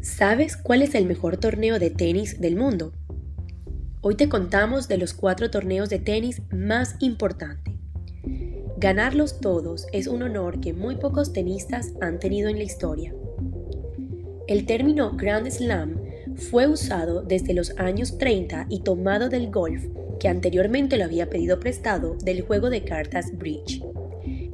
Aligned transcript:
¿Sabes 0.00 0.56
cuál 0.56 0.82
es 0.82 0.94
el 0.94 1.06
mejor 1.06 1.38
torneo 1.38 1.80
de 1.80 1.90
tenis 1.90 2.40
del 2.40 2.54
mundo? 2.54 2.92
Hoy 4.00 4.14
te 4.14 4.28
contamos 4.28 4.86
de 4.86 4.96
los 4.96 5.12
cuatro 5.12 5.50
torneos 5.50 5.90
de 5.90 5.98
tenis 5.98 6.40
más 6.52 6.94
importantes. 7.00 7.74
Ganarlos 8.76 9.40
todos 9.40 9.86
es 9.92 10.06
un 10.06 10.22
honor 10.22 10.60
que 10.60 10.72
muy 10.72 10.96
pocos 10.96 11.32
tenistas 11.32 11.94
han 12.00 12.20
tenido 12.20 12.48
en 12.48 12.58
la 12.58 12.62
historia. 12.62 13.12
El 14.46 14.66
término 14.66 15.16
Grand 15.16 15.50
Slam 15.50 16.00
fue 16.36 16.68
usado 16.68 17.22
desde 17.22 17.52
los 17.52 17.76
años 17.76 18.18
30 18.18 18.66
y 18.68 18.80
tomado 18.80 19.28
del 19.28 19.50
golf, 19.50 19.84
que 20.20 20.28
anteriormente 20.28 20.96
lo 20.96 21.04
había 21.04 21.28
pedido 21.28 21.58
prestado 21.58 22.14
del 22.22 22.42
juego 22.42 22.70
de 22.70 22.84
cartas 22.84 23.36
Bridge. 23.36 23.82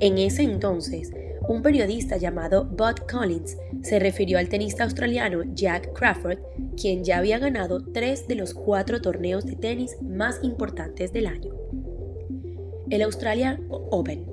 En 0.00 0.16
ese 0.16 0.42
entonces, 0.42 1.12
un 1.48 1.62
periodista 1.62 2.16
llamado 2.16 2.64
Bud 2.64 2.96
Collins 3.10 3.56
se 3.82 3.98
refirió 3.98 4.38
al 4.38 4.48
tenista 4.48 4.84
australiano 4.84 5.42
Jack 5.54 5.92
Crawford, 5.92 6.38
quien 6.80 7.04
ya 7.04 7.18
había 7.18 7.38
ganado 7.38 7.82
tres 7.92 8.26
de 8.26 8.34
los 8.34 8.54
cuatro 8.54 9.00
torneos 9.00 9.44
de 9.44 9.56
tenis 9.56 9.96
más 10.02 10.38
importantes 10.42 11.12
del 11.12 11.26
año. 11.26 11.54
El 12.90 13.02
Australian 13.02 13.66
Open 13.68 14.26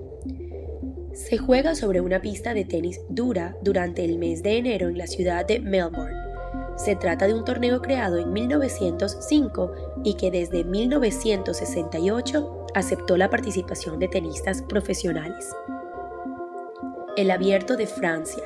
se 1.13 1.37
juega 1.37 1.75
sobre 1.75 1.99
una 1.99 2.21
pista 2.21 2.53
de 2.53 2.63
tenis 2.63 3.01
dura 3.09 3.57
durante 3.61 4.05
el 4.05 4.17
mes 4.17 4.43
de 4.43 4.57
enero 4.57 4.87
en 4.87 4.97
la 4.97 5.07
ciudad 5.07 5.45
de 5.45 5.59
Melbourne. 5.59 6.15
Se 6.77 6.95
trata 6.95 7.27
de 7.27 7.33
un 7.33 7.43
torneo 7.43 7.81
creado 7.81 8.17
en 8.17 8.31
1905 8.31 9.71
y 10.05 10.13
que 10.13 10.31
desde 10.31 10.63
1968 10.63 12.67
aceptó 12.73 13.17
la 13.17 13.29
participación 13.29 13.99
de 13.99 14.07
tenistas 14.07 14.61
profesionales 14.61 15.49
el 17.17 17.31
Abierto 17.31 17.75
de 17.75 17.87
Francia. 17.87 18.43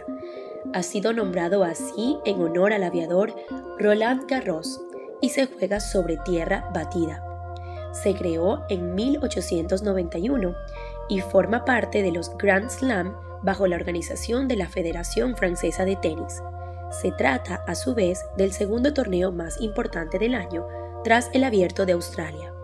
Ha 0.73 0.83
sido 0.83 1.13
nombrado 1.13 1.63
así 1.63 2.17
en 2.25 2.41
honor 2.41 2.73
al 2.73 2.83
aviador 2.83 3.35
Roland 3.77 4.27
Garros 4.27 4.81
y 5.21 5.29
se 5.29 5.45
juega 5.45 5.79
sobre 5.79 6.17
tierra 6.17 6.69
batida. 6.73 7.23
Se 7.93 8.13
creó 8.13 8.65
en 8.69 8.95
1891 8.95 10.55
y 11.07 11.21
forma 11.21 11.63
parte 11.63 12.01
de 12.01 12.11
los 12.11 12.35
Grand 12.37 12.69
Slam 12.69 13.15
bajo 13.43 13.67
la 13.67 13.75
organización 13.75 14.47
de 14.47 14.57
la 14.57 14.67
Federación 14.67 15.37
Francesa 15.37 15.85
de 15.85 15.95
Tenis. 15.95 16.41
Se 16.89 17.11
trata, 17.11 17.63
a 17.67 17.75
su 17.75 17.93
vez, 17.93 18.25
del 18.37 18.51
segundo 18.51 18.93
torneo 18.93 19.31
más 19.31 19.61
importante 19.61 20.17
del 20.19 20.33
año 20.33 20.65
tras 21.03 21.29
el 21.33 21.43
Abierto 21.43 21.85
de 21.85 21.93
Australia. 21.93 22.54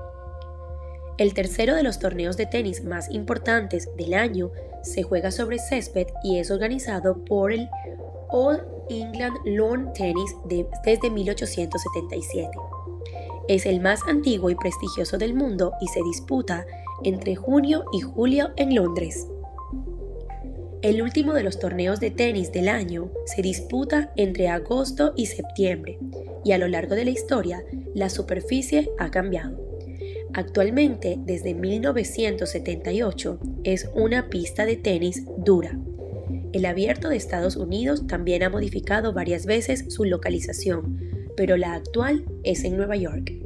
El 1.21 1.35
tercero 1.35 1.75
de 1.75 1.83
los 1.83 1.99
torneos 1.99 2.35
de 2.35 2.47
tenis 2.47 2.83
más 2.83 3.11
importantes 3.11 3.87
del 3.95 4.15
año 4.15 4.51
se 4.81 5.03
juega 5.03 5.29
sobre 5.29 5.59
césped 5.59 6.07
y 6.23 6.39
es 6.39 6.49
organizado 6.49 7.23
por 7.25 7.53
el 7.53 7.69
All 8.29 8.63
England 8.89 9.37
Lawn 9.45 9.93
Tennis 9.93 10.35
desde 10.83 11.11
1877. 11.11 12.49
Es 13.47 13.67
el 13.67 13.81
más 13.81 13.99
antiguo 14.07 14.49
y 14.49 14.55
prestigioso 14.55 15.19
del 15.19 15.35
mundo 15.35 15.73
y 15.79 15.89
se 15.89 16.01
disputa 16.01 16.65
entre 17.03 17.35
junio 17.35 17.85
y 17.93 18.01
julio 18.01 18.49
en 18.55 18.73
Londres. 18.73 19.27
El 20.81 21.03
último 21.03 21.35
de 21.35 21.43
los 21.43 21.59
torneos 21.59 21.99
de 21.99 22.09
tenis 22.09 22.51
del 22.51 22.67
año 22.67 23.11
se 23.27 23.43
disputa 23.43 24.11
entre 24.15 24.47
agosto 24.47 25.13
y 25.15 25.27
septiembre 25.27 25.99
y 26.43 26.53
a 26.53 26.57
lo 26.57 26.67
largo 26.67 26.95
de 26.95 27.05
la 27.05 27.11
historia 27.11 27.63
la 27.93 28.09
superficie 28.09 28.89
ha 28.97 29.11
cambiado. 29.11 29.70
Actualmente, 30.33 31.17
desde 31.19 31.53
1978, 31.53 33.39
es 33.63 33.89
una 33.93 34.29
pista 34.29 34.65
de 34.65 34.77
tenis 34.77 35.25
dura. 35.37 35.77
El 36.53 36.65
abierto 36.65 37.09
de 37.09 37.17
Estados 37.17 37.55
Unidos 37.55 38.07
también 38.07 38.43
ha 38.43 38.49
modificado 38.49 39.13
varias 39.13 39.45
veces 39.45 39.85
su 39.89 40.05
localización, 40.05 40.99
pero 41.35 41.57
la 41.57 41.73
actual 41.73 42.25
es 42.43 42.63
en 42.63 42.77
Nueva 42.77 42.95
York. 42.95 43.40